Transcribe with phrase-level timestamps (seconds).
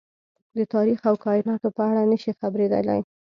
[0.57, 2.99] د تاريخ او کايناتو په اړه نه شي خبرېدلی.